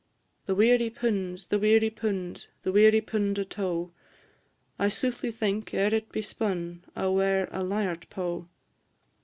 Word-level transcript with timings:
The 0.47 0.55
weary 0.55 0.89
pund, 0.89 1.45
the 1.49 1.59
weary 1.59 1.91
pund, 1.91 2.47
the 2.63 2.71
weary 2.71 3.01
pund 3.01 3.37
o' 3.37 3.43
tow, 3.43 3.91
I 4.79 4.87
soothly 4.87 5.29
think, 5.29 5.75
ere 5.75 5.93
it 5.93 6.11
be 6.11 6.23
spun, 6.23 6.83
I 6.95 7.03
'll 7.05 7.13
wear 7.13 7.47
a 7.51 7.63
lyart 7.63 8.09
pow. 8.09 8.47